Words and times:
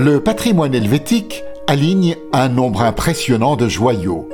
Le 0.00 0.20
patrimoine 0.20 0.76
helvétique 0.76 1.42
aligne 1.66 2.14
un 2.32 2.48
nombre 2.48 2.82
impressionnant 2.82 3.56
de 3.56 3.68
joyaux. 3.68 4.28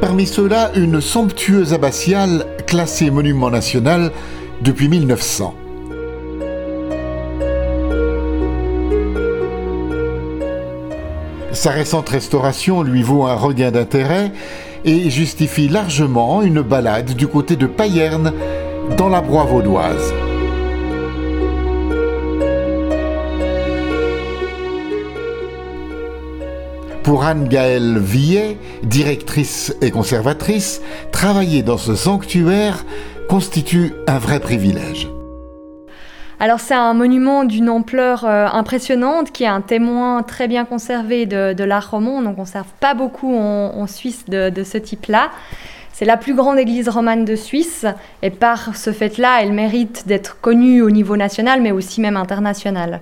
Parmi 0.00 0.24
ceux-là, 0.24 0.70
une 0.76 1.02
somptueuse 1.02 1.74
abbatiale 1.74 2.46
classée 2.66 3.10
monument 3.10 3.50
national 3.50 4.10
depuis 4.62 4.88
1900. 4.88 5.54
Sa 11.52 11.70
récente 11.70 12.08
restauration 12.08 12.82
lui 12.82 13.02
vaut 13.02 13.26
un 13.26 13.34
regain 13.34 13.70
d'intérêt 13.70 14.32
et 14.86 15.10
justifie 15.10 15.68
largement 15.68 16.40
une 16.40 16.62
balade 16.62 17.12
du 17.12 17.26
côté 17.28 17.56
de 17.56 17.66
Payerne 17.66 18.32
dans 18.96 19.08
la 19.08 19.20
broie 19.20 19.44
vaudoise. 19.44 20.12
Pour 27.02 27.24
Anne-Gaëlle 27.24 27.98
Villet, 27.98 28.58
directrice 28.82 29.74
et 29.80 29.90
conservatrice, 29.90 30.82
travailler 31.10 31.62
dans 31.62 31.78
ce 31.78 31.94
sanctuaire 31.94 32.84
constitue 33.28 33.92
un 34.06 34.18
vrai 34.18 34.40
privilège. 34.40 35.08
Alors 36.40 36.60
c'est 36.60 36.74
un 36.74 36.94
monument 36.94 37.44
d'une 37.44 37.68
ampleur 37.68 38.24
euh, 38.24 38.46
impressionnante 38.46 39.32
qui 39.32 39.44
est 39.44 39.48
un 39.48 39.60
témoin 39.60 40.22
très 40.22 40.48
bien 40.48 40.64
conservé 40.64 41.26
de, 41.26 41.64
l'art 41.64 41.90
roman. 41.90 42.12
On 42.12 42.20
n'en 42.22 42.34
conserve 42.34 42.68
pas 42.78 42.94
beaucoup 42.94 43.34
en, 43.34 43.86
Suisse 43.86 44.26
de 44.26 44.62
ce 44.62 44.78
type-là. 44.78 45.30
C'est 45.98 46.04
la 46.04 46.16
plus 46.16 46.36
grande 46.36 46.60
église 46.60 46.88
romane 46.88 47.24
de 47.24 47.34
Suisse 47.34 47.84
et 48.22 48.30
par 48.30 48.76
ce 48.76 48.92
fait-là, 48.92 49.42
elle 49.42 49.52
mérite 49.52 50.06
d'être 50.06 50.40
connue 50.40 50.80
au 50.80 50.90
niveau 50.90 51.16
national 51.16 51.60
mais 51.60 51.72
aussi 51.72 52.00
même 52.00 52.16
international. 52.16 53.00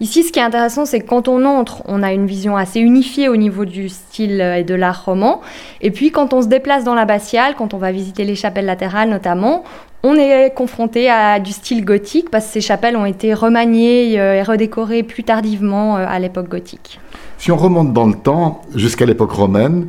Ici, 0.00 0.24
ce 0.24 0.32
qui 0.32 0.40
est 0.40 0.42
intéressant, 0.42 0.84
c'est 0.84 0.98
que 0.98 1.06
quand 1.06 1.28
on 1.28 1.44
entre, 1.44 1.84
on 1.86 2.02
a 2.02 2.12
une 2.12 2.26
vision 2.26 2.56
assez 2.56 2.80
unifiée 2.80 3.28
au 3.28 3.36
niveau 3.36 3.64
du 3.64 3.88
style 3.88 4.40
et 4.40 4.64
de 4.64 4.74
l'art 4.74 5.04
roman. 5.04 5.42
Et 5.80 5.92
puis, 5.92 6.10
quand 6.10 6.34
on 6.34 6.42
se 6.42 6.48
déplace 6.48 6.82
dans 6.82 6.96
l'abbatiale, 6.96 7.54
quand 7.56 7.72
on 7.72 7.78
va 7.78 7.92
visiter 7.92 8.24
les 8.24 8.34
chapelles 8.34 8.66
latérales 8.66 9.10
notamment, 9.10 9.62
on 10.02 10.16
est 10.16 10.52
confronté 10.56 11.08
à 11.08 11.38
du 11.38 11.52
style 11.52 11.84
gothique 11.84 12.30
parce 12.30 12.46
que 12.46 12.52
ces 12.54 12.60
chapelles 12.60 12.96
ont 12.96 13.06
été 13.06 13.32
remaniées 13.32 14.18
euh, 14.18 14.34
et 14.34 14.42
redécorées 14.42 15.04
plus 15.04 15.22
tardivement 15.22 15.98
euh, 15.98 16.04
à 16.08 16.18
l'époque 16.18 16.48
gothique. 16.48 16.98
Si 17.38 17.52
on 17.52 17.56
remonte 17.56 17.92
dans 17.92 18.08
le 18.08 18.16
temps, 18.16 18.62
jusqu'à 18.74 19.06
l'époque 19.06 19.30
romaine, 19.30 19.86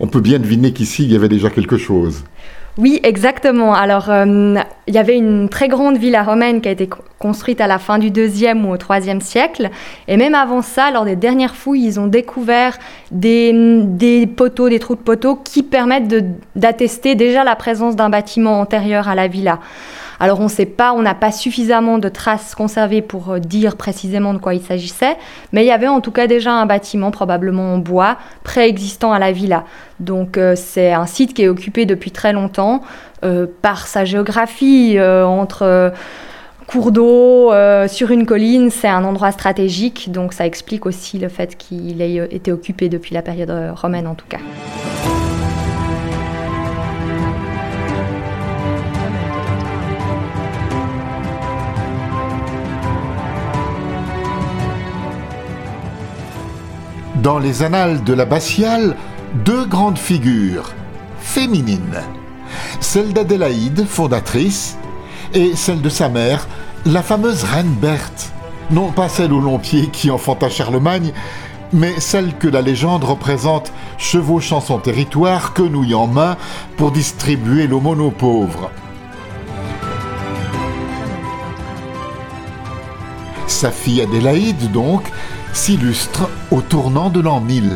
on 0.00 0.06
peut 0.06 0.20
bien 0.20 0.38
deviner 0.38 0.72
qu'ici, 0.72 1.04
il 1.04 1.12
y 1.12 1.16
avait 1.16 1.28
déjà 1.28 1.50
quelque 1.50 1.76
chose. 1.76 2.24
Oui, 2.78 3.00
exactement. 3.02 3.74
Alors, 3.74 4.08
euh, 4.08 4.54
il 4.86 4.94
y 4.94 4.98
avait 4.98 5.16
une 5.16 5.48
très 5.48 5.66
grande 5.66 5.96
villa 5.96 6.22
romaine 6.22 6.60
qui 6.60 6.68
a 6.68 6.70
été 6.70 6.88
construite 7.18 7.60
à 7.60 7.66
la 7.66 7.80
fin 7.80 7.98
du 7.98 8.12
deuxième 8.12 8.64
ou 8.64 8.72
au 8.72 8.76
troisième 8.76 9.20
siècle. 9.20 9.70
Et 10.06 10.16
même 10.16 10.36
avant 10.36 10.62
ça, 10.62 10.92
lors 10.92 11.04
des 11.04 11.16
dernières 11.16 11.56
fouilles, 11.56 11.84
ils 11.84 11.98
ont 11.98 12.06
découvert 12.06 12.78
des 13.10 14.30
poteaux, 14.36 14.68
des 14.68 14.78
trous 14.78 14.94
de 14.94 15.00
poteaux 15.00 15.34
qui 15.34 15.64
permettent 15.64 16.14
d'attester 16.54 17.16
déjà 17.16 17.42
la 17.42 17.56
présence 17.56 17.96
d'un 17.96 18.10
bâtiment 18.10 18.60
antérieur 18.60 19.08
à 19.08 19.16
la 19.16 19.26
villa. 19.26 19.58
Alors 20.20 20.40
on 20.40 20.44
ne 20.44 20.48
sait 20.48 20.66
pas, 20.66 20.92
on 20.92 21.02
n'a 21.02 21.14
pas 21.14 21.30
suffisamment 21.30 21.98
de 21.98 22.08
traces 22.08 22.54
conservées 22.54 23.02
pour 23.02 23.30
euh, 23.30 23.38
dire 23.38 23.76
précisément 23.76 24.34
de 24.34 24.38
quoi 24.38 24.54
il 24.54 24.62
s'agissait, 24.62 25.16
mais 25.52 25.64
il 25.64 25.66
y 25.68 25.70
avait 25.70 25.88
en 25.88 26.00
tout 26.00 26.10
cas 26.10 26.26
déjà 26.26 26.52
un 26.52 26.66
bâtiment, 26.66 27.10
probablement 27.10 27.74
en 27.74 27.78
bois, 27.78 28.18
préexistant 28.42 29.12
à 29.12 29.18
la 29.18 29.30
villa. 29.30 29.64
Donc 30.00 30.36
euh, 30.36 30.54
c'est 30.56 30.92
un 30.92 31.06
site 31.06 31.34
qui 31.34 31.42
est 31.42 31.48
occupé 31.48 31.86
depuis 31.86 32.10
très 32.10 32.32
longtemps 32.32 32.82
euh, 33.24 33.46
par 33.62 33.86
sa 33.86 34.04
géographie 34.04 34.98
entre 35.00 35.92
cours 36.66 36.92
d'eau 36.92 37.50
sur 37.88 38.10
une 38.10 38.26
colline, 38.26 38.70
c'est 38.70 38.88
un 38.88 39.04
endroit 39.04 39.32
stratégique, 39.32 40.12
donc 40.12 40.32
ça 40.32 40.46
explique 40.46 40.84
aussi 40.84 41.18
le 41.18 41.28
fait 41.28 41.56
qu'il 41.56 42.02
ait 42.02 42.28
été 42.30 42.52
occupé 42.52 42.88
depuis 42.88 43.14
la 43.14 43.22
période 43.22 43.52
romaine 43.74 44.06
en 44.06 44.14
tout 44.14 44.26
cas. 44.28 44.38
Dans 57.22 57.38
les 57.38 57.62
annales 57.62 58.04
de 58.04 58.12
l'abbatiale 58.12 58.96
deux 59.44 59.64
grandes 59.66 59.98
figures 59.98 60.72
féminines. 61.20 62.00
Celle 62.80 63.12
d'Adélaïde, 63.12 63.86
fondatrice, 63.86 64.78
et 65.34 65.54
celle 65.54 65.82
de 65.82 65.88
sa 65.88 66.08
mère, 66.08 66.48
la 66.86 67.02
fameuse 67.02 67.44
reine 67.44 67.74
Berthe. 67.80 68.32
Non 68.70 68.90
pas 68.92 69.08
celle 69.08 69.32
au 69.32 69.40
long 69.40 69.58
pied 69.58 69.88
qui 69.88 70.10
enfanta 70.10 70.48
Charlemagne, 70.48 71.12
mais 71.72 72.00
celle 72.00 72.34
que 72.36 72.48
la 72.48 72.62
légende 72.62 73.04
représente 73.04 73.72
chevauchant 73.98 74.60
son 74.60 74.78
territoire, 74.78 75.52
quenouille 75.52 75.94
en 75.94 76.06
main, 76.06 76.36
pour 76.76 76.92
distribuer 76.92 77.66
l'aumône 77.66 78.00
aux 78.00 78.10
pauvres. 78.10 78.70
Sa 83.48 83.70
fille 83.70 84.02
Adélaïde, 84.02 84.70
donc, 84.72 85.02
s'illustre 85.54 86.28
au 86.50 86.60
tournant 86.60 87.08
de 87.08 87.18
l'an 87.18 87.40
1000. 87.40 87.70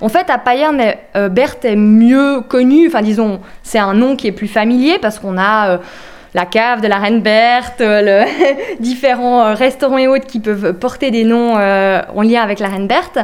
En 0.00 0.08
fait, 0.08 0.30
à 0.30 0.38
Payerne, 0.38 0.80
euh, 1.16 1.28
Berthe 1.28 1.64
est 1.64 1.76
mieux 1.76 2.40
connue, 2.40 2.86
enfin 2.86 3.02
disons, 3.02 3.40
c'est 3.64 3.80
un 3.80 3.94
nom 3.94 4.14
qui 4.14 4.28
est 4.28 4.32
plus 4.32 4.46
familier 4.46 4.98
parce 5.02 5.18
qu'on 5.18 5.38
a 5.38 5.70
euh, 5.70 5.78
la 6.34 6.46
cave 6.46 6.82
de 6.82 6.86
la 6.86 6.98
reine 6.98 7.20
Berthe, 7.20 7.80
euh, 7.80 8.24
différents 8.80 9.54
restaurants 9.54 9.98
et 9.98 10.06
autres 10.06 10.26
qui 10.26 10.38
peuvent 10.38 10.72
porter 10.74 11.10
des 11.10 11.24
noms 11.24 11.54
en 11.54 12.22
lien 12.22 12.42
avec 12.42 12.60
la 12.60 12.68
reine 12.68 12.86
Berthe. 12.86 13.18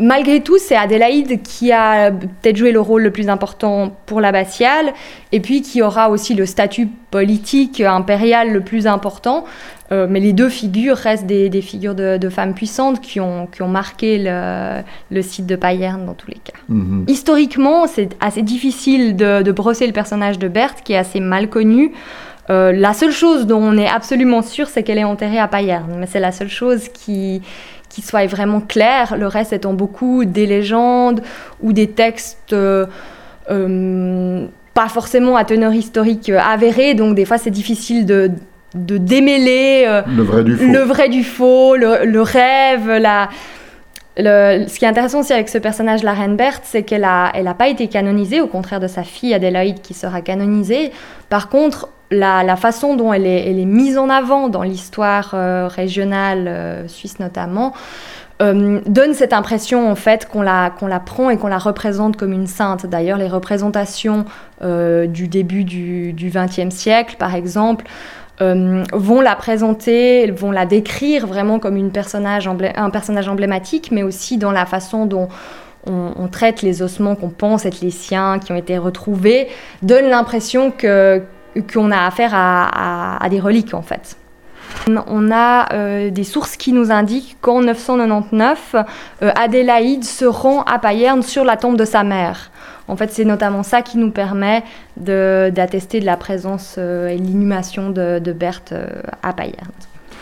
Malgré 0.00 0.40
tout, 0.40 0.58
c'est 0.58 0.76
Adélaïde 0.76 1.42
qui 1.42 1.72
a 1.72 2.12
peut-être 2.12 2.56
joué 2.56 2.70
le 2.70 2.80
rôle 2.80 3.02
le 3.02 3.10
plus 3.10 3.28
important 3.28 3.96
pour 4.06 4.20
l'abbatiale, 4.20 4.92
et 5.32 5.40
puis 5.40 5.62
qui 5.62 5.82
aura 5.82 6.08
aussi 6.10 6.34
le 6.34 6.46
statut 6.46 6.88
politique 7.10 7.80
impérial 7.80 8.52
le 8.52 8.60
plus 8.60 8.86
important. 8.86 9.44
Euh, 9.90 10.06
mais 10.08 10.20
les 10.20 10.32
deux 10.32 10.50
figures 10.50 10.96
restent 10.96 11.26
des, 11.26 11.62
figures 11.62 11.94
de, 11.94 12.28
femmes 12.28 12.54
puissantes 12.54 13.00
qui 13.00 13.20
ont, 13.20 13.46
qui 13.46 13.62
ont 13.62 13.68
marqué 13.68 14.18
le, 15.10 15.22
site 15.22 15.46
de 15.46 15.56
Payerne 15.56 16.04
dans 16.06 16.14
tous 16.14 16.28
les 16.28 16.36
cas. 16.36 16.58
Mhm. 16.68 17.04
Historiquement, 17.08 17.86
c'est 17.86 18.10
assez 18.20 18.42
difficile 18.42 19.16
de, 19.16 19.50
brosser 19.50 19.86
le 19.86 19.92
personnage 19.92 20.38
de 20.38 20.48
Berthe, 20.48 20.82
qui 20.84 20.92
est 20.92 20.98
assez 20.98 21.20
mal 21.20 21.48
connu. 21.48 21.92
Euh, 22.50 22.72
la 22.72 22.94
seule 22.94 23.12
chose 23.12 23.46
dont 23.46 23.60
on 23.60 23.76
est 23.76 23.88
absolument 23.88 24.42
sûr, 24.42 24.68
c'est 24.68 24.82
qu'elle 24.82 24.98
est 24.98 25.04
enterrée 25.04 25.38
à 25.38 25.48
Payerne. 25.48 25.96
Mais 25.98 26.06
c'est 26.06 26.20
la 26.20 26.32
seule 26.32 26.48
chose 26.48 26.88
qui, 26.88 27.42
qui 27.88 28.02
soit 28.02 28.26
vraiment 28.26 28.60
claire. 28.60 29.16
Le 29.16 29.26
reste 29.26 29.52
étant 29.52 29.74
beaucoup 29.74 30.24
des 30.24 30.46
légendes 30.46 31.20
ou 31.60 31.72
des 31.72 31.88
textes 31.88 32.54
euh, 32.54 32.86
pas 34.74 34.88
forcément 34.88 35.36
à 35.36 35.44
teneur 35.44 35.72
historique 35.72 36.30
avérée. 36.30 36.94
Donc 36.94 37.14
des 37.14 37.24
fois, 37.24 37.38
c'est 37.38 37.50
difficile 37.50 38.06
de 38.06 38.30
de 38.74 38.98
démêler 38.98 39.84
euh, 39.86 40.02
le 40.06 40.22
vrai 40.22 40.44
du 40.44 40.54
faux, 40.54 40.64
le, 40.66 40.78
vrai 40.80 41.08
du 41.08 41.24
faux, 41.24 41.76
le, 41.76 42.20
rêve, 42.20 42.90
la... 43.00 43.28
ce 44.16 44.78
qui 44.78 44.84
est 44.84 44.88
intéressant 44.88 45.20
aussi 45.20 45.32
avec 45.32 45.48
ce 45.48 45.58
personnage, 45.58 46.02
la 46.02 46.12
reine 46.12 46.36
Berthe, 46.36 46.64
c'est 46.64 46.82
qu'elle 46.82 47.02
n'a 47.02 47.30
elle 47.34 47.48
a 47.48 47.54
pas 47.54 47.68
été 47.68 47.88
canonisée, 47.88 48.40
au 48.40 48.46
contraire 48.46 48.80
de 48.80 48.86
sa 48.86 49.04
fille 49.04 49.32
Adélaïde 49.32 49.80
qui 49.80 49.94
sera 49.94 50.20
canonisée. 50.20 50.92
Par 51.30 51.48
contre, 51.48 51.88
la, 52.10 52.56
façon 52.56 52.96
dont 52.96 53.12
elle 53.12 53.26
est, 53.26 53.64
mise 53.64 53.98
en 53.98 54.08
avant 54.08 54.48
dans 54.48 54.62
l'histoire 54.62 55.32
euh, 55.34 55.68
régionale 55.68 56.48
euh, 56.48 56.88
suisse 56.88 57.18
notamment, 57.18 57.72
donne 58.40 59.14
cette 59.14 59.32
impression 59.32 59.90
en 59.90 59.96
fait 59.96 60.28
qu'on 60.28 60.42
la, 60.42 60.72
la 60.80 61.00
prend 61.00 61.28
et 61.28 61.36
qu'on 61.36 61.48
la 61.48 61.58
représente 61.58 62.16
comme 62.16 62.32
une 62.32 62.46
sainte. 62.46 62.86
D'ailleurs, 62.86 63.18
les 63.18 63.26
représentations 63.26 64.26
du 64.62 65.26
début 65.26 65.64
du 65.64 66.30
XXe 66.32 66.72
siècle, 66.72 67.16
par 67.18 67.34
exemple, 67.34 67.84
euh, 68.40 68.84
vont 68.92 69.20
la 69.20 69.34
présenter, 69.34 70.30
vont 70.30 70.52
la 70.52 70.64
décrire 70.64 71.26
vraiment 71.26 71.58
comme 71.58 71.76
une 71.76 71.90
personnage 71.90 72.48
un 72.48 72.90
personnage 72.90 73.28
emblématique, 73.28 73.90
mais 73.90 74.04
aussi 74.04 74.38
dans 74.38 74.52
la 74.52 74.64
façon 74.64 75.06
dont 75.06 75.28
on, 75.86 76.28
traite 76.28 76.62
les 76.62 76.82
ossements 76.82 77.16
qu'on 77.16 77.30
pense 77.30 77.64
être 77.64 77.80
les 77.80 77.90
siens, 77.90 78.38
qui 78.38 78.52
ont 78.52 78.56
été 78.56 78.76
retrouvés, 78.78 79.48
donne 79.82 80.08
l'impression 80.08 80.70
que 80.70 81.22
qu'on 81.62 81.90
a 81.90 82.06
affaire 82.06 82.30
à, 82.34 83.26
des 83.30 83.40
reliques 83.40 83.74
en 83.74 83.82
fait. 83.82 84.16
On 85.06 85.30
a 85.30 85.72
euh, 85.72 86.10
des 86.10 86.24
sources 86.24 86.56
qui 86.56 86.72
nous 86.72 86.90
indiquent 86.90 87.36
qu'en 87.40 87.62
999, 87.62 88.76
euh, 89.22 89.30
Adélaïde 89.34 90.04
se 90.04 90.24
rend 90.24 90.62
à 90.62 90.78
Payerne 90.78 91.22
sur 91.22 91.44
la 91.44 91.56
tombe 91.56 91.76
de 91.76 91.84
sa 91.84 92.04
mère. 92.04 92.50
En 92.86 92.96
fait, 92.96 93.10
c'est 93.10 93.24
notamment 93.24 93.62
ça 93.62 93.82
qui 93.82 93.98
nous 93.98 94.10
permet 94.10 94.62
d'attester 94.96 96.00
de, 96.00 96.06
la 96.06 96.16
présence 96.16 96.76
euh, 96.78 97.08
et 97.08 97.18
l'inhumation 97.18 97.90
de, 97.90 98.32
Berthe 98.32 98.74
à 99.22 99.32
Payerne. 99.32 99.72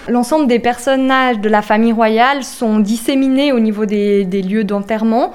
L'ensemble 0.09 0.47
des 0.47 0.61
personnages 0.61 1.41
de 1.41 1.49
la 1.49 1.63
famille 1.63 1.93
royale 1.93 2.45
sont 2.45 2.79
disséminés 2.79 3.53
au 3.53 3.59
niveau 3.59 3.87
des, 3.87 4.25
lieux 4.25 4.63
d'enterrement. 4.63 5.33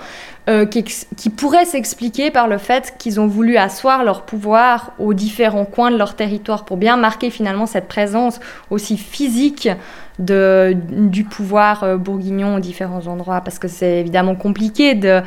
Euh, 0.49 0.65
qui, 0.65 0.83
qui, 0.83 1.29
pourrait 1.29 1.65
s'expliquer 1.65 2.31
par 2.31 2.47
le 2.47 2.57
fait 2.57 2.95
qu'ils 2.97 3.19
ont 3.19 3.27
voulu 3.27 3.57
asseoir 3.57 4.03
leur 4.03 4.23
pouvoir 4.23 4.93
aux 4.97 5.13
différents 5.13 5.65
coins 5.65 5.91
de 5.91 5.97
leur 5.97 6.15
territoire 6.15 6.65
pour 6.65 6.77
bien 6.77 6.97
marquer 6.97 7.29
finalement 7.29 7.67
cette 7.67 7.87
présence 7.87 8.39
aussi 8.71 8.97
physique 8.97 9.69
du 10.17 11.23
pouvoir 11.25 11.83
euh, 11.83 11.97
bourguignon 11.97 12.55
aux 12.55 12.59
différents 12.59 13.05
endroits, 13.05 13.41
parce 13.41 13.59
que 13.59 13.67
c'est 13.67 13.99
évidemment 13.99 14.33
compliqué 14.33 14.95
de, 14.95 15.21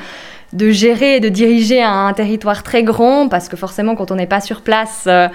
gérer 0.70 1.16
et 1.16 1.20
de 1.20 1.28
diriger 1.28 1.80
un, 1.80 2.12
territoire 2.12 2.64
très 2.64 2.82
grand, 2.82 3.28
parce 3.28 3.48
que 3.48 3.56
forcément, 3.56 3.94
quand 3.94 4.10
on 4.10 4.16
n'est 4.16 4.26
pas 4.26 4.40
sur 4.40 4.62
place, 4.62 5.04
euh, 5.06 5.28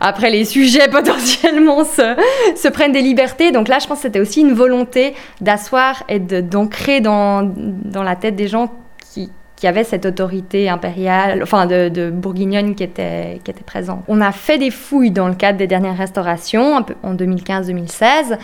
après 0.00 0.30
les 0.30 0.44
sujets 0.44 0.88
potentiellement 0.92 1.82
se, 1.84 2.68
prennent 2.68 2.92
des 2.92 3.02
libertés. 3.02 3.50
Donc 3.50 3.66
là, 3.66 3.78
je 3.80 3.88
pense 3.88 3.98
que 3.98 4.02
c'était 4.02 4.20
aussi 4.20 4.42
une 4.42 4.52
volonté 4.52 5.14
d'asseoir 5.40 6.04
et 6.08 6.20
d'ancrer 6.20 7.00
dans 7.00 7.52
la 7.92 8.14
tête 8.14 8.36
des 8.36 8.46
gens 8.46 8.70
qui, 9.56 9.66
avaient 9.66 9.84
cette 9.84 10.06
autorité 10.06 10.68
impériale, 10.68 11.42
enfin 11.42 11.66
de, 11.66 12.10
bourguignonne 12.10 12.74
qui 12.74 12.82
était, 12.82 13.40
qui 13.44 13.50
était 13.50 13.64
présente. 13.64 14.02
On 14.08 14.20
a 14.20 14.32
fait 14.32 14.58
des 14.58 14.70
fouilles 14.70 15.10
dans 15.10 15.28
le 15.28 15.34
cadre 15.34 15.58
des 15.58 15.66
dernières 15.66 15.96
restaurations, 15.96 16.84
en 17.02 17.14
2015-2016. 17.14 18.38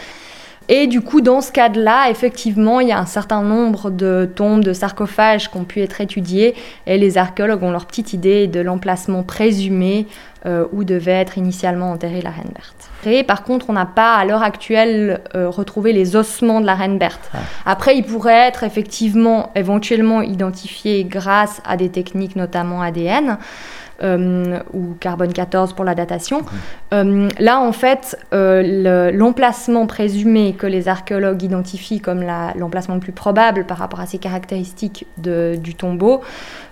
Et 0.72 0.86
du 0.86 1.00
coup, 1.00 1.20
dans 1.20 1.40
ce 1.40 1.50
cadre-là, 1.50 2.10
effectivement, 2.10 2.78
il 2.78 2.86
y 2.88 2.92
a 2.92 2.98
un 2.98 3.06
certain 3.06 3.42
nombre 3.42 3.90
de 3.90 4.30
tombes, 4.36 4.62
de 4.62 4.72
sarcophages 4.72 5.50
qui 5.50 5.56
ont 5.56 5.64
pu 5.64 5.80
être 5.80 6.00
étudiés, 6.00 6.54
et 6.86 6.96
les 6.96 7.18
archéologues 7.18 7.64
ont 7.64 7.72
leur 7.72 7.86
petite 7.86 8.12
idée 8.12 8.46
de 8.46 8.60
l'emplacement 8.60 9.24
présumé 9.24 10.06
euh, 10.46 10.64
où 10.72 10.84
devait 10.84 11.10
être 11.10 11.36
initialement 11.36 11.90
enterrée 11.90 12.22
la 12.22 12.30
reine 12.30 12.52
Berthe. 12.54 12.88
Et 13.04 13.24
par 13.24 13.42
contre, 13.42 13.68
on 13.68 13.72
n'a 13.72 13.84
pas 13.84 14.14
à 14.14 14.24
l'heure 14.24 14.44
actuelle 14.44 15.22
euh, 15.34 15.50
retrouvé 15.50 15.92
les 15.92 16.14
ossements 16.14 16.60
de 16.60 16.66
la 16.66 16.76
reine 16.76 16.98
Berthe. 16.98 17.30
Ah. 17.34 17.38
Après, 17.66 17.96
ils 17.96 18.04
pourraient 18.04 18.46
être 18.46 18.62
effectivement 18.62 19.50
éventuellement 19.56 20.22
identifiés 20.22 21.02
grâce 21.02 21.60
à 21.66 21.76
des 21.76 21.88
techniques, 21.88 22.36
notamment 22.36 22.80
ADN. 22.80 23.38
Euh, 24.02 24.60
ou 24.72 24.94
carbone 24.98 25.30
14 25.30 25.74
pour 25.74 25.84
la 25.84 25.94
datation. 25.94 26.40
Euh, 26.94 27.28
là, 27.38 27.60
en 27.60 27.72
fait, 27.72 28.16
euh, 28.32 29.10
l'emplacement 29.12 29.86
présumé 29.86 30.54
que 30.54 30.66
les 30.66 30.88
archéologues 30.88 31.42
identifient 31.42 32.00
comme 32.00 32.24
l'emplacement 32.56 32.94
le 32.94 33.00
plus 33.00 33.12
probable 33.12 33.66
par 33.66 33.76
rapport 33.76 34.00
à 34.00 34.06
ces 34.06 34.16
caractéristiques 34.16 35.06
de, 35.18 35.58
du 35.62 35.74
tombeau 35.74 36.22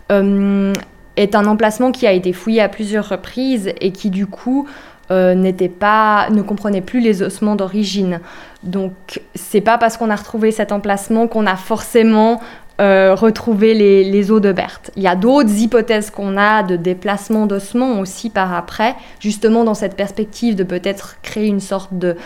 est 0.08 1.34
un 1.34 1.46
emplacement 1.46 1.92
qui 1.92 2.06
a 2.06 2.12
été 2.12 2.32
fouillé 2.32 2.62
à 2.62 2.68
plusieurs 2.70 3.06
reprises 3.06 3.74
et 3.78 3.92
qui, 3.92 4.08
du 4.08 4.26
coup, 4.26 4.66
n'était 5.10 5.68
pas, 5.68 6.30
ne 6.30 6.40
comprenait 6.40 6.80
plus 6.80 7.00
les 7.00 7.22
ossements 7.22 7.56
d'origine. 7.56 8.20
Donc, 8.62 9.20
c'est 9.34 9.60
pas 9.60 9.76
parce 9.76 9.98
qu'on 9.98 10.08
a 10.08 10.16
retrouvé 10.16 10.50
cet 10.50 10.72
emplacement 10.72 11.26
qu'on 11.26 11.44
a 11.44 11.56
forcément 11.56 12.40
euh, 12.80 13.14
retrouver 13.14 13.74
les, 13.74 14.30
os 14.30 14.40
de 14.40 14.52
Berthe. 14.52 14.92
Il 14.96 15.02
y 15.02 15.08
a 15.08 15.16
d'autres 15.16 15.52
hypothèses 15.52 16.10
qu'on 16.10 16.36
a 16.36 16.62
de 16.62 16.76
déplacement 16.76 17.46
d'ossements 17.46 17.98
aussi 17.98 18.30
par 18.30 18.54
après, 18.54 18.94
justement 19.18 19.64
dans 19.64 19.74
cette 19.74 19.96
perspective 19.96 20.54
de 20.54 20.62
peut-être 20.62 21.16
créer 21.22 21.46
une 21.46 21.58
sorte 21.60 21.92
de, 21.92 22.16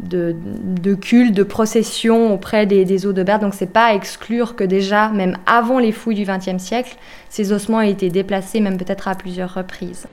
de, 0.00 0.94
culte, 0.94 1.34
de 1.34 1.44
procession 1.44 2.34
auprès 2.34 2.66
des, 2.66 2.84
des 2.84 3.06
os 3.06 3.14
de 3.14 3.22
Berthe. 3.22 3.42
Donc 3.42 3.54
c'est 3.54 3.72
pas 3.72 3.86
à 3.86 3.94
exclure 3.94 4.56
que 4.56 4.64
déjà, 4.64 5.08
même 5.10 5.36
avant 5.46 5.78
les 5.78 5.92
fouilles 5.92 6.16
du 6.16 6.24
XXe 6.24 6.62
siècle, 6.62 6.96
ces 7.28 7.52
ossements 7.52 7.80
aient 7.80 7.90
été 7.90 8.08
déplacés, 8.08 8.60
même 8.60 8.78
peut-être 8.78 9.06
à 9.08 9.14
plusieurs 9.14 9.54
reprises. 9.54 10.06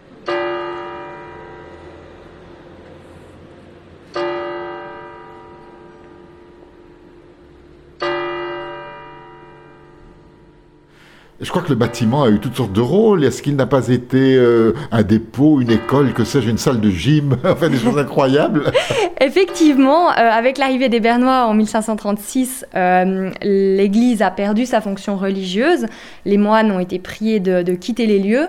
Je 11.41 11.49
crois 11.51 11.61
que 11.61 11.69
le 11.69 11.75
bâtiment 11.75 12.23
a 12.23 12.29
eu 12.29 12.39
toutes 12.39 12.57
sortes 12.57 12.73
de 12.73 12.81
rôles. 12.81 13.23
Est-ce 13.23 13.41
qu'il 13.41 13.55
n'a 13.55 13.65
pas 13.65 13.87
été 13.87 14.35
euh, 14.35 14.73
un 14.91 15.03
dépôt, 15.03 15.61
une 15.61 15.71
école, 15.71 16.11
que 16.11 16.25
sais-je, 16.25 16.49
une 16.49 16.57
salle 16.57 16.81
de 16.81 16.89
gym 16.89 17.37
Enfin, 17.45 17.69
des 17.69 17.77
choses 17.77 17.97
incroyables. 17.97 18.65
Effectivement, 19.21 20.09
euh, 20.09 20.15
avec 20.15 20.57
l'arrivée 20.57 20.89
des 20.89 20.99
Bernois 20.99 21.45
en 21.45 21.53
1536, 21.53 22.65
euh, 22.75 23.31
l'Église 23.41 24.21
a 24.21 24.31
perdu 24.31 24.65
sa 24.65 24.81
fonction 24.81 25.15
religieuse. 25.15 25.85
Les 26.25 26.37
moines 26.37 26.71
ont 26.71 26.79
été 26.79 26.99
priés 26.99 27.39
de, 27.39 27.61
de 27.61 27.73
quitter 27.73 28.05
les 28.05 28.19
lieux. 28.19 28.47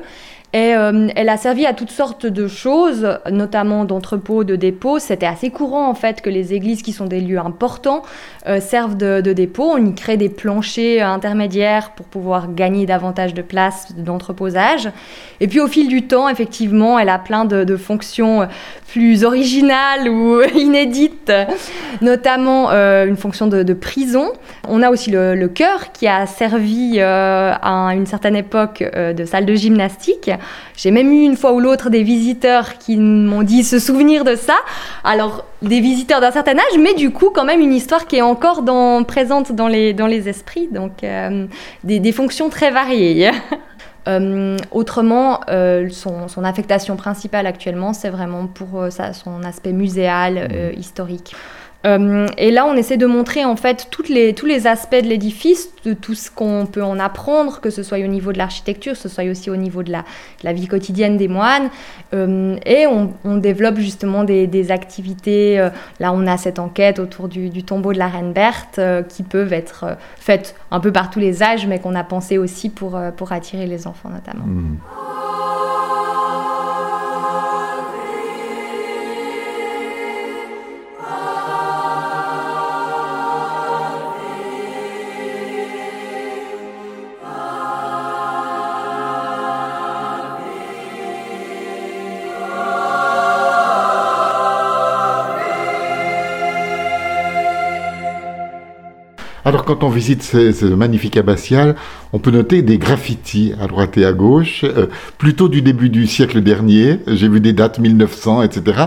Et 0.53 0.75
euh, 0.75 1.09
elle 1.15 1.29
a 1.29 1.37
servi 1.37 1.65
à 1.65 1.75
toutes 1.75 1.91
sortes 1.91 2.27
de 2.27 2.49
choses, 2.49 3.19
notamment 3.31 3.85
d'entrepôts, 3.85 4.43
de 4.43 4.57
dépôts. 4.57 4.99
C'était 4.99 5.27
assez 5.27 5.51
courant 5.51 5.89
en 5.89 5.95
fait 5.95 6.21
que 6.23 6.31
les 6.31 6.55
églises, 6.55 6.83
qui 6.83 6.93
sont 6.93 7.07
des 7.07 7.21
lieux 7.21 7.39
importants, 7.39 8.03
euh, 8.49 8.61
servent 8.61 8.97
de, 8.97 9.21
de 9.21 9.33
dépôts. 9.33 9.71
On 9.73 9.85
y 9.85 9.95
crée 9.95 10.17
des 10.17 10.29
planchers 10.29 11.07
intermédiaires 11.07 11.93
pour 11.93 12.07
pouvoir 12.07 12.53
gagner 12.53 12.85
davantage 12.85 13.33
de 13.33 13.43
place 13.43 13.95
d'entreposage. 13.97 14.91
Et 15.41 15.49
puis 15.49 15.61
au 15.61 15.69
fil 15.69 15.89
du 15.89 16.03
temps, 16.03 16.29
effectivement, 16.29 16.99
elle 16.99 17.09
a 17.09 17.19
plein 17.19 17.45
de, 17.45 17.77
fonctions 17.77 18.47
plus 18.89 19.25
originales 19.25 20.09
ou 20.09 20.43
inédites, 20.55 21.33
notamment 22.03 22.71
euh, 22.71 23.07
une 23.07 23.17
fonction 23.17 23.47
de, 23.47 23.73
prison. 23.73 24.33
On 24.69 24.83
a 24.83 24.91
aussi 24.91 25.11
le, 25.11 25.49
chœur 25.49 25.93
qui 25.93 26.07
a 26.07 26.27
servi 26.27 26.97
euh, 26.99 27.53
à 27.63 27.95
une 27.95 28.07
certaine 28.07 28.37
époque 28.37 28.85
euh, 28.95 29.13
de 29.13 29.25
salle 29.25 29.47
de 29.47 29.55
gymnastique. 29.55 30.31
J'ai 30.77 30.91
même 30.91 31.13
eu 31.13 31.23
une 31.23 31.37
fois 31.37 31.53
ou 31.53 31.61
l'autre 31.61 31.91
des 31.91 32.03
visiteurs 32.03 32.79
qui 32.79 32.97
m'ont 32.97 33.43
dit 33.43 33.65
se 33.65 33.79
souvenir 33.79 34.25
de 34.25 34.35
ça. 34.35 34.57
Alors, 35.05 35.45
des 35.63 35.81
visiteurs 35.81 36.21
d'un 36.21 36.31
certain 36.31 36.55
âge, 36.55 36.79
mais 36.79 36.95
du 36.95 37.11
coup, 37.11 37.31
quand 37.31 37.45
même 37.45 37.61
une 37.61 37.75
histoire 37.75 38.07
qui 38.07 38.17
est 38.17 38.23
encore 38.23 38.63
dans, 38.63 39.05
présente 39.05 39.53
dans 39.53 39.69
les, 39.69 39.93
dans 39.93 40.07
les 40.07 40.29
esprits. 40.29 40.69
Donc, 40.71 41.05
euh, 41.05 41.47
des, 41.85 42.01
des 42.01 42.13
fonctions 42.13 42.49
très 42.49 42.71
variées. 42.71 43.31
Euh, 44.09 44.57
autrement, 44.71 45.41
euh, 45.51 45.89
son, 45.91 46.27
son, 46.29 46.43
affectation 46.43 46.97
principale 46.97 47.47
actuellement, 47.47 47.93
c'est 47.93 48.09
vraiment 48.09 48.47
pour 48.47 48.81
euh, 48.81 48.91
ça, 48.91 49.13
son 49.13 49.43
aspect 49.43 49.73
muséal, 49.73 50.49
mmh. 50.49 50.79
historique. 50.79 51.35
Euh, 51.87 52.27
et 52.37 52.51
là, 52.51 52.67
on 52.67 52.75
essaie 52.75 52.97
de 52.97 53.07
montrer 53.07 53.45
en 53.45 53.57
fait 53.57 53.89
toutes 53.91 54.09
les, 54.09 54.35
tous 54.35 54.47
les 54.47 54.67
aspects 54.67 55.01
de 55.01 55.09
l'édifice, 55.09 55.71
de 55.85 55.95
tout 55.95 56.15
ce 56.15 56.31
qu'on 56.31 56.67
peut 56.71 56.83
en 56.83 56.99
apprendre, 56.99 57.61
que 57.61 57.71
ce 57.71 57.83
soit 57.83 57.99
au 57.99 58.07
niveau 58.07 58.33
de 58.33 58.39
l'architecture, 58.39 58.93
que 58.93 58.99
ce 58.99 59.09
soit 59.09 59.25
aussi 59.25 59.51
au 59.51 59.57
niveau 59.57 59.83
de 59.83 59.93
la, 59.93 60.53
vie 60.53 60.67
quotidienne 60.67 61.17
des 61.17 61.29
moines. 61.29 61.71
Euh, 62.13 62.57
et 62.67 62.87
on, 62.87 63.37
développe 63.37 63.79
justement 63.79 64.25
des, 64.25 64.71
activités. 64.71 65.59
Euh, 65.59 65.71
là, 66.01 66.13
on 66.13 66.27
a 66.27 66.37
cette 66.37 66.59
enquête 66.59 66.99
autour 66.99 67.29
du, 67.29 67.63
tombeau 67.63 67.93
de 67.93 67.99
la 67.99 68.09
reine 68.09 68.33
Berthe 68.33 68.81
qui 69.09 69.23
peuvent 69.23 69.53
être 69.53 69.97
faites 70.17 70.55
un 70.71 70.81
peu 70.81 70.93
par 70.93 71.11
tous 71.11 71.19
les 71.19 71.43
âges, 71.43 71.67
mais 71.67 71.79
qu'on 71.79 71.95
a 71.95 72.05
pensé 72.05 72.37
aussi 72.37 72.69
pour, 72.69 73.01
pour 73.17 73.33
attirer 73.33 73.67
les 73.67 73.87
enfants 73.87 74.11
notamment. 74.11 74.45
Mmh. 74.45 74.77
Alors 99.51 99.65
quand 99.65 99.83
on 99.83 99.89
visite 99.89 100.23
ces 100.23 100.53
magnifiques 100.77 101.17
abbatiales, 101.17 101.75
on 102.13 102.21
peut 102.21 102.31
noter 102.31 102.63
des 102.63 102.79
graffitis 102.79 103.53
à 103.61 103.67
droite 103.67 103.99
et 103.99 104.05
à 104.05 104.13
gauche, 104.13 104.63
euh, 104.63 104.87
plutôt 105.19 105.49
du 105.49 105.61
début 105.61 105.91
du 105.91 106.07
siècle 106.07 106.41
dernier. 106.41 107.01
J'ai 107.09 107.27
vu 107.27 107.41
des 107.41 107.53
dates 107.53 107.81
1900, 107.81 108.43
etc. 108.45 108.85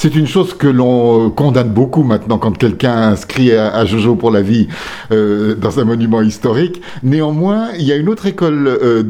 C'est 0.00 0.14
une 0.14 0.28
chose 0.28 0.54
que 0.54 0.68
l'on 0.68 1.28
condamne 1.28 1.70
beaucoup 1.70 2.04
maintenant 2.04 2.38
quand 2.38 2.56
quelqu'un 2.56 2.94
inscrit 2.94 3.52
à, 3.52 3.74
à, 3.74 3.84
Jojo 3.84 4.14
pour 4.14 4.30
la 4.30 4.42
vie 4.42 4.68
euh, 5.10 5.56
dans 5.56 5.80
un 5.80 5.84
monument 5.84 6.22
historique. 6.22 6.80
Néanmoins, 7.02 7.70
il 7.76 7.82
y 7.82 7.90
a 7.90 7.96
une 7.96 8.08
autre 8.08 8.26
école 8.26 8.68
euh, 8.68 9.02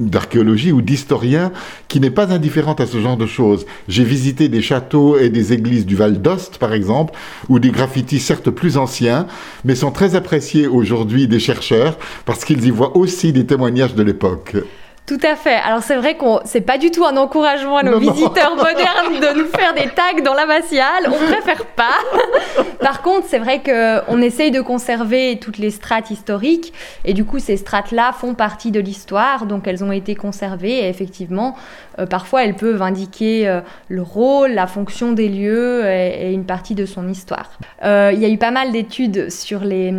d'archéologie 0.00 0.72
ou 0.72 0.80
d'historiens 0.80 1.52
qui 1.86 2.00
n'est 2.00 2.10
pas 2.10 2.32
indifférente 2.32 2.80
à 2.80 2.86
ce 2.86 2.98
genre 2.98 3.18
de 3.18 3.26
choses. 3.26 3.66
J'ai 3.88 4.04
visité 4.04 4.48
des 4.48 4.62
châteaux 4.62 5.18
et 5.18 5.28
des 5.28 5.52
églises 5.52 5.84
du 5.84 5.96
Val 5.96 6.22
d'Ost, 6.22 6.56
par 6.56 6.72
exemple, 6.72 7.12
où 7.50 7.58
des 7.58 7.70
graffitis 7.70 8.18
certes 8.18 8.48
plus 8.48 8.78
anciens, 8.78 9.26
mais 9.66 9.74
sont 9.74 9.90
très 9.90 10.14
appréciés 10.14 10.66
aujourd'hui 10.66 11.28
des 11.28 11.40
chercheurs 11.40 11.98
parce 12.24 12.46
qu'ils 12.46 12.64
y 12.64 12.70
voient 12.70 12.96
aussi 12.96 13.34
des 13.34 13.44
témoignages 13.44 13.94
de 13.94 14.02
l'époque. 14.02 14.56
Tout 15.04 15.18
à 15.24 15.34
fait. 15.34 15.56
Alors 15.56 15.82
c'est 15.82 15.96
vrai 15.96 16.16
qu'on 16.16 16.40
c'est 16.44 16.60
pas 16.60 16.78
du 16.78 16.92
tout 16.92 17.04
un 17.04 17.16
encouragement 17.16 17.78
à 17.78 17.82
nos 17.82 17.98
non, 17.98 17.98
visiteurs 17.98 18.54
non. 18.56 18.62
modernes 18.62 19.20
de 19.20 19.38
nous 19.40 19.48
faire 19.48 19.74
des 19.74 19.88
tags 19.88 20.22
dans 20.24 20.32
l'abbatiale. 20.32 21.08
On 21.08 21.26
préfère 21.26 21.66
pas. 21.66 21.98
Par 22.80 23.02
contre, 23.02 23.26
c'est 23.28 23.40
vrai 23.40 23.60
que 23.60 24.00
on 24.08 24.22
essaye 24.22 24.52
de 24.52 24.60
conserver 24.60 25.38
toutes 25.40 25.58
les 25.58 25.70
strates 25.70 26.10
historiques 26.10 26.72
et 27.04 27.14
du 27.14 27.24
coup 27.24 27.40
ces 27.40 27.56
strates-là 27.56 28.12
font 28.12 28.34
partie 28.34 28.70
de 28.70 28.78
l'histoire, 28.78 29.46
donc 29.46 29.66
elles 29.66 29.82
ont 29.82 29.90
été 29.90 30.14
conservées 30.14 30.84
et 30.84 30.88
effectivement 30.88 31.56
euh, 31.98 32.06
parfois 32.06 32.44
elles 32.44 32.54
peuvent 32.54 32.82
indiquer 32.82 33.48
euh, 33.48 33.60
le 33.88 34.02
rôle, 34.02 34.52
la 34.52 34.68
fonction 34.68 35.12
des 35.12 35.28
lieux 35.28 35.84
et, 35.84 36.28
et 36.28 36.32
une 36.32 36.46
partie 36.46 36.76
de 36.76 36.86
son 36.86 37.08
histoire. 37.08 37.50
Euh, 37.84 38.12
il 38.14 38.20
y 38.20 38.24
a 38.24 38.28
eu 38.28 38.38
pas 38.38 38.52
mal 38.52 38.70
d'études 38.70 39.30
sur 39.30 39.60
les 39.60 39.92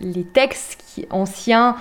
les 0.00 0.24
textes 0.24 0.78
qui, 0.86 1.06
anciens. 1.10 1.76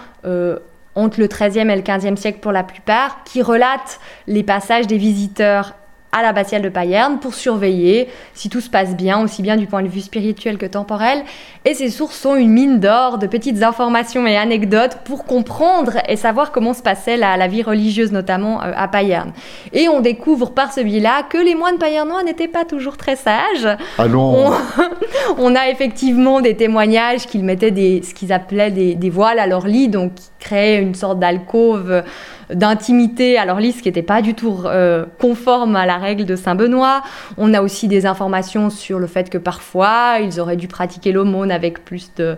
Entre 0.96 1.20
le 1.20 1.28
XIIIe 1.28 1.70
et 1.70 1.75
le 1.75 1.82
XVe 1.82 2.16
siècle 2.16 2.40
pour 2.40 2.52
la 2.52 2.64
plupart, 2.64 3.24
qui 3.25 3.42
relatent 3.42 4.00
les 4.28 4.44
passages 4.44 4.88
des 4.88 4.98
visiteurs 4.98 5.74
à 6.15 6.22
l'abbatiale 6.22 6.62
de 6.62 6.69
Payerne 6.69 7.19
pour 7.19 7.34
surveiller 7.34 8.07
si 8.34 8.50
tout 8.50 8.62
se 8.62 8.69
passe 8.69 8.95
bien, 8.95 9.22
aussi 9.22 9.41
bien 9.41 9.57
du 9.57 9.67
point 9.67 9.84
de 9.84 9.89
vue 9.89 10.00
spirituel 10.00 10.57
que 10.57 10.65
temporel. 10.65 11.24
Et 11.65 11.74
ces 11.74 11.89
sources 11.89 12.17
sont 12.17 12.36
une 12.36 12.51
mine 12.51 12.79
d'or 12.79 13.17
de 13.17 13.27
petites 13.27 13.62
informations 13.63 14.25
et 14.25 14.38
anecdotes 14.38 15.00
pour 15.03 15.25
comprendre 15.25 15.98
et 16.07 16.15
savoir 16.15 16.53
comment 16.53 16.74
se 16.74 16.81
passait 16.81 17.17
la, 17.17 17.48
vie 17.48 17.63
religieuse, 17.63 18.13
notamment 18.13 18.63
euh, 18.63 18.72
à 18.75 18.88
Payerne. 18.88 19.34
Et 19.74 19.89
on 19.89 20.00
découvre 20.00 20.51
par 20.51 20.72
ce 20.72 20.79
biais-là 20.79 21.24
que 21.29 21.38
les 21.38 21.53
moines 21.53 21.77
payernois 21.77 22.24
n'étaient 22.24 22.48
pas 22.48 22.63
toujours 22.63 22.95
très 22.95 23.17
sages. 23.17 23.67
Allons 23.98 24.53
on, 25.38 25.55
a 25.55 25.69
effectivement 25.69 26.39
des 26.39 26.55
témoignages 26.55 27.27
qu'ils 27.27 27.43
mettaient 27.43 27.72
des, 27.72 28.01
ce 28.03 28.13
qu'ils 28.13 28.31
appelaient 28.31 28.72
des, 28.72 28.95
des, 28.95 29.10
voiles 29.10 29.39
à 29.39 29.48
leur 29.48 29.67
lit, 29.67 29.89
donc 29.89 30.15
qui 30.15 30.29
créaient 30.39 30.81
une 30.81 30.95
sorte 30.95 31.19
d'alcôve 31.19 32.03
d'intimité 32.54 33.38
à 33.38 33.46
leur 33.46 33.60
liste 33.60 33.82
qui 33.82 33.88
n'était 33.88 34.02
pas 34.02 34.22
du 34.22 34.34
tout 34.34 34.62
euh, 34.66 35.06
conforme 35.20 35.75
à 35.75 35.86
la 35.86 35.98
règle 35.98 36.25
de 36.25 36.36
Saint-Benoît. 36.36 37.02
On 37.38 37.54
a 37.54 37.62
aussi 37.62 37.88
des 37.88 38.06
informations 38.06 38.70
sur 38.70 39.00
le 39.00 39.08
fait 39.08 39.30
que 39.30 39.38
parfois 39.38 40.18
ils 40.22 40.40
auraient 40.40 40.58
dû 40.58 40.68
pratiquer 40.68 41.12
l'aumône 41.12 41.52
avec 41.52 41.84
plus 41.84 42.12
de 42.16 42.38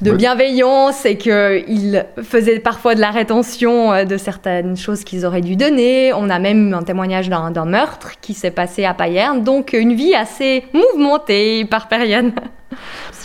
de 0.00 0.12
bienveillance 0.12 1.04
et 1.04 1.18
qu'ils 1.18 2.06
faisaient 2.22 2.58
parfois 2.58 2.94
de 2.94 3.00
la 3.00 3.10
rétention 3.10 3.92
euh, 3.92 4.04
de 4.04 4.16
certaines 4.16 4.76
choses 4.76 5.04
qu'ils 5.04 5.26
auraient 5.26 5.42
dû 5.42 5.56
donner. 5.56 6.12
On 6.14 6.30
a 6.30 6.38
même 6.38 6.72
un 6.72 6.82
témoignage 6.82 7.28
d'un 7.28 7.64
meurtre 7.64 8.12
qui 8.20 8.34
s'est 8.34 8.50
passé 8.50 8.84
à 8.84 8.94
Payerne, 8.94 9.44
donc 9.44 9.72
une 9.72 9.94
vie 9.94 10.14
assez 10.14 10.64
mouvementée 10.72 11.64
par 11.66 11.88
période. 11.88 12.32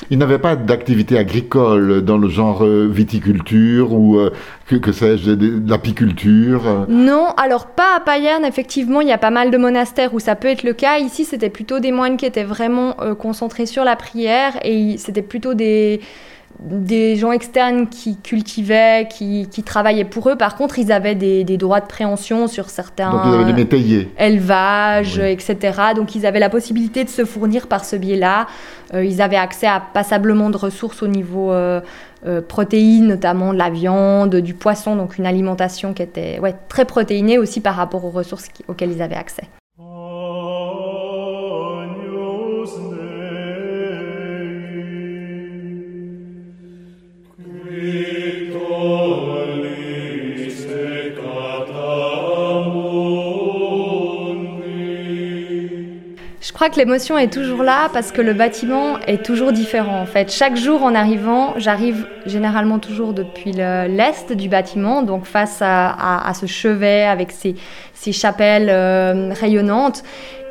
Il 0.10 0.17
n'avait 0.17 0.39
pas 0.39 0.55
d'activité 0.55 1.17
agricole 1.17 2.01
dans 2.01 2.17
le 2.17 2.27
genre 2.27 2.65
euh, 2.65 2.88
viticulture 2.91 3.94
ou 3.94 4.17
euh, 4.17 4.32
que, 4.67 4.75
que 4.75 4.91
sais-je, 4.91 5.32
l'apiculture 5.67 6.86
Non, 6.89 7.27
alors 7.38 7.67
pas 7.67 7.96
à 7.96 8.00
Payerne, 8.01 8.44
effectivement, 8.44 9.01
il 9.01 9.08
y 9.08 9.13
a 9.13 9.17
pas 9.17 9.29
mal 9.29 9.51
de 9.51 9.58
monastères 9.58 10.13
où 10.13 10.20
ça 10.20 10.36
peut 10.36 10.48
être 10.48 10.63
le 10.63 10.74
cas. 10.74 10.98
Ici, 10.98 11.25
c'était 11.25 11.51
plutôt 11.51 11.79
des 11.79 11.91
moines 11.91 12.17
qui 12.17 12.25
étaient 12.25 12.44
vraiment 12.44 12.96
concentrés 13.17 13.67
sur 13.67 13.84
la 13.84 13.96
prière 13.96 14.53
et 14.63 14.98
c'était 14.98 15.22
plutôt 15.22 15.53
des 15.53 16.01
des 16.60 17.16
gens 17.16 17.32
externes 17.32 17.88
qui 17.88 18.18
cultivaient, 18.18 19.08
qui, 19.10 19.48
travaillaient 19.64 20.06
pour 20.06 20.30
eux. 20.30 20.36
Par 20.36 20.56
contre, 20.56 20.80
ils 20.80 20.92
avaient 20.92 21.16
des, 21.16 21.44
droits 21.58 21.82
de 21.82 21.88
préhension 21.88 22.48
sur 22.48 22.70
certains 22.70 23.12
Donc, 23.12 23.22
ils 23.26 23.34
avaient 23.34 23.54
des 23.54 24.08
élevages, 24.18 25.20
etc. 25.20 25.58
Donc, 25.96 26.16
ils 26.16 26.26
avaient 26.26 26.40
la 26.40 26.50
possibilité 26.50 27.04
de 27.04 27.10
se 27.10 27.26
fournir 27.26 27.68
par 27.68 27.86
ce 27.86 27.96
biais-là. 27.96 28.48
Euh, 28.94 29.04
ils 29.04 29.22
avaient 29.22 29.36
accès 29.36 29.68
à 29.68 29.80
passablement 29.80 30.50
de 30.50 30.58
ressources 30.58 31.02
au 31.04 31.08
niveau 31.08 31.52
euh, 31.52 31.82
euh, 32.26 32.42
protéines, 32.42 33.08
notamment 33.08 33.54
de 33.54 33.58
la 33.58 33.70
viande, 33.70 34.36
du 34.36 34.54
poisson, 34.54 34.96
donc 34.96 35.18
une 35.18 35.26
alimentation 35.26 35.94
qui 35.94 36.04
était 36.04 36.40
ouais, 36.40 36.56
très 36.70 36.86
protéinée 36.86 37.38
aussi 37.38 37.62
par 37.62 37.76
rapport 37.76 38.06
aux 38.06 38.12
ressources 38.12 38.48
auxquelles 38.68 38.92
ils 38.92 39.02
avaient 39.02 39.16
accès. 39.16 39.44
Je 47.86 48.15
crois 56.56 56.70
que 56.70 56.78
l'émotion 56.78 57.18
est 57.18 57.32
toujours 57.32 57.64
là 57.64 57.90
parce 57.92 58.14
que 58.14 58.22
le 58.22 58.34
bâtiment 58.34 58.98
est 59.08 59.24
toujours 59.24 59.52
différent 59.52 60.00
en 60.00 60.06
fait. 60.06 60.32
Chaque 60.32 60.56
jour 60.56 60.84
en 60.84 60.96
arrivant, 60.96 61.54
j'arrive 61.58 62.08
généralement 62.26 62.80
toujours 62.80 63.12
depuis 63.12 63.52
l'est 63.52 64.32
du 64.32 64.48
bâtiment, 64.48 65.04
donc 65.04 65.26
face 65.26 65.58
à, 65.62 66.32
ce 66.34 66.46
chevet 66.46 67.04
avec 67.04 67.32
ses, 67.32 67.56
chapelles 68.14 68.70
euh, 68.70 69.34
rayonnantes. 69.34 70.04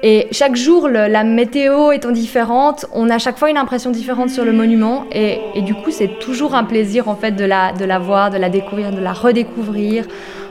Et 0.03 0.27
chaque 0.33 0.55
jour, 0.55 0.89
la 0.89 1.25
météo 1.25 1.91
étant 1.93 2.11
différente, 2.11 2.85
on 2.93 3.09
a 3.09 3.17
chaque 3.17 3.39
fois 3.39 3.49
une 3.49 3.57
impression 3.57 3.91
différente 3.91 4.29
sur 4.29 4.45
le 4.45 4.53
monument. 4.53 5.07
Et, 5.13 5.39
du 5.63 5.75
coup, 5.75 5.91
c'est 5.91 6.19
toujours 6.19 6.55
un 6.55 6.65
plaisir 6.65 7.09
en 7.09 7.17
fait 7.17 7.33
de 7.33 7.47
la 7.47 7.99
voir, 7.99 8.31
de 8.31 8.37
la 8.37 8.51
découvrir, 8.51 8.91
de 8.91 9.01
la 9.01 9.15
redécouvrir. 9.15 10.05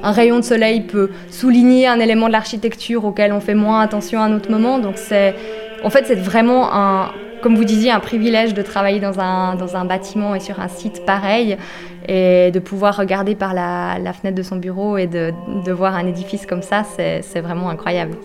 Un 0.03 0.11
rayon 0.11 0.37
de 0.39 0.43
soleil 0.43 0.81
peut 0.81 1.09
souligner 1.29 1.87
un 1.87 1.99
élément 1.99 2.27
de 2.27 2.33
l'architecture 2.33 3.05
auquel 3.05 3.31
on 3.31 3.39
fait 3.39 3.55
moins 3.55 3.79
attention 3.79 4.21
à 4.21 4.25
un 4.25 4.35
autre 4.35 4.51
moment. 4.51 4.77
Donc 4.77 4.97
c'est, 4.97 5.33
en 5.83 5.89
fait, 5.89 6.05
c'est 6.05 6.15
vraiment 6.15 6.73
un, 6.73 7.11
comme 7.41 7.55
vous 7.55 7.63
disiez, 7.63 7.89
un 7.91 8.01
privilège 8.01 8.53
de 8.53 8.61
travailler 8.61 8.99
dans 8.99 9.19
un, 9.19 9.55
dans 9.55 9.77
un 9.77 9.85
bâtiment 9.85 10.35
et 10.35 10.41
sur 10.41 10.59
un 10.59 10.67
site 10.67 11.05
pareil 11.05 11.57
et 12.07 12.51
de 12.51 12.59
pouvoir 12.59 12.97
regarder 12.97 13.33
par 13.33 13.53
la, 13.53 13.97
la 13.97 14.11
fenêtre 14.11 14.37
de 14.37 14.43
son 14.43 14.57
bureau 14.57 14.97
et 14.97 15.07
de, 15.07 15.31
de 15.65 15.71
voir 15.71 15.95
un 15.95 16.05
édifice 16.05 16.45
comme 16.45 16.61
ça, 16.61 16.83
c'est 16.83 17.41
vraiment 17.41 17.69
incroyable. 17.69 18.17